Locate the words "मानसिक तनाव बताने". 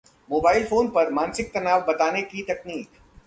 1.11-2.21